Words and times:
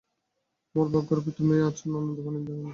আমার 0.75 0.87
ভাগ্যগুণে 0.93 1.31
তুমি 1.37 1.53
আছ 1.67 1.77
নন্দনবনের 1.85 2.39
ইন্দ্রাণী। 2.39 2.63